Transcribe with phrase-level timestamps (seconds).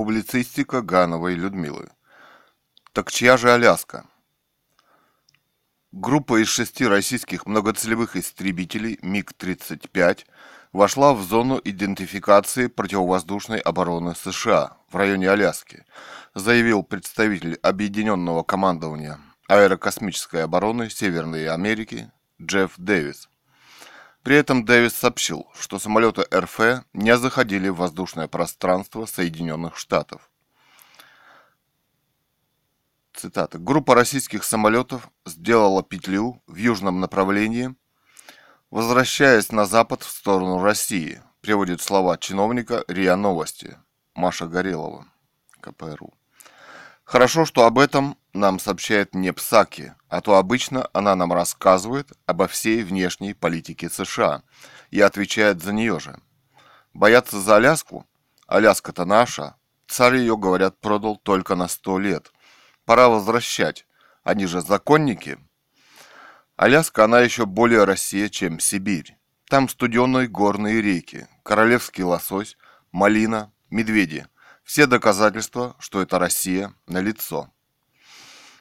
[0.00, 1.90] Публицистика Гановой Людмилы.
[2.94, 4.06] Так чья же Аляска?
[5.92, 10.20] Группа из шести российских многоцелевых истребителей МиГ-35
[10.72, 15.84] вошла в зону идентификации противовоздушной обороны США в районе Аляски,
[16.34, 23.28] заявил представитель Объединенного командования аэрокосмической обороны Северной Америки Джефф Дэвис.
[24.22, 30.30] При этом Дэвис сообщил, что самолеты РФ не заходили в воздушное пространство Соединенных Штатов.
[33.14, 33.58] Цитата.
[33.58, 37.74] Группа российских самолетов сделала петлю в южном направлении,
[38.70, 43.78] возвращаясь на запад в сторону России, приводит слова чиновника РИА Новости
[44.14, 45.06] Маша Горелова,
[45.60, 46.19] КПРУ.
[47.10, 52.46] Хорошо, что об этом нам сообщает не Псаки, а то обычно она нам рассказывает обо
[52.46, 54.44] всей внешней политике США
[54.92, 56.20] и отвечает за нее же.
[56.94, 58.06] Бояться за Аляску?
[58.46, 59.56] Аляска-то наша.
[59.88, 62.32] Царь ее, говорят, продал только на сто лет.
[62.84, 63.86] Пора возвращать.
[64.22, 65.36] Они же законники.
[66.54, 69.16] Аляска, она еще более Россия, чем Сибирь.
[69.48, 72.56] Там студеные горные реки, королевский лосось,
[72.92, 74.28] малина, медведи–
[74.70, 77.50] все доказательства, что это Россия, налицо.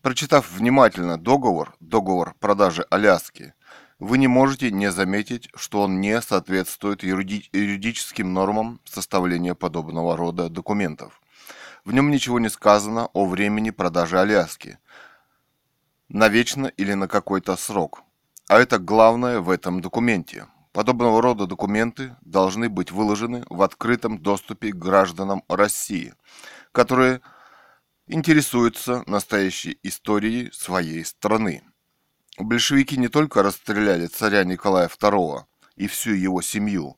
[0.00, 3.54] Прочитав внимательно договор, договор продажи Аляски,
[4.00, 10.48] вы не можете не заметить, что он не соответствует юриди юридическим нормам составления подобного рода
[10.48, 11.20] документов.
[11.84, 14.78] В нем ничего не сказано о времени продажи Аляски,
[16.08, 18.02] навечно или на какой-то срок.
[18.48, 20.48] А это главное в этом документе.
[20.72, 26.14] Подобного рода документы должны быть выложены в открытом доступе гражданам России,
[26.72, 27.20] которые
[28.06, 31.62] интересуются настоящей историей своей страны.
[32.38, 35.44] Большевики не только расстреляли царя Николая II
[35.76, 36.96] и всю его семью,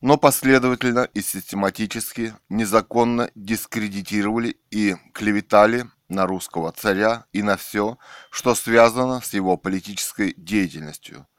[0.00, 7.98] но последовательно и систематически незаконно дискредитировали и клеветали на русского царя и на все,
[8.30, 11.24] что связано с его политической деятельностью–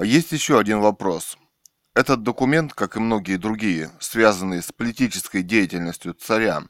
[0.00, 1.36] есть еще один вопрос.
[1.94, 6.62] Этот документ, как и многие другие, связанные с политической деятельностью царя,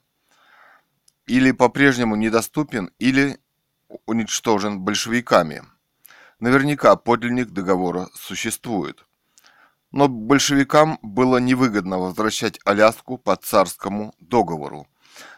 [1.26, 3.38] или по-прежнему недоступен, или
[4.06, 5.62] уничтожен большевиками.
[6.40, 9.04] Наверняка подлинник договора существует.
[9.92, 14.88] Но большевикам было невыгодно возвращать Аляску по царскому договору.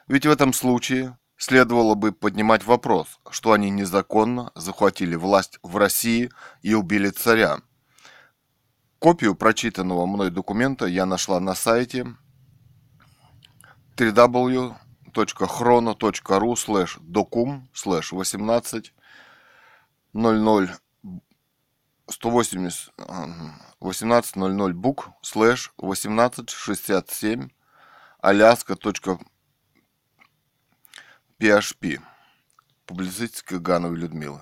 [0.06, 6.30] Ведь в этом случае следовало бы поднимать вопрос, что они незаконно захватили власть в России
[6.62, 7.58] и убили царя.
[9.04, 12.06] Копию прочитанного мной документа я нашла на сайте
[13.98, 14.76] www.chrono.ru
[16.54, 18.94] slash docum slash 18
[20.14, 20.70] 00
[22.08, 22.94] 180
[23.82, 27.50] 18.00 бук слэш 1867
[28.22, 29.20] аляска.php
[32.86, 34.40] Публицистика Гановой Людмилы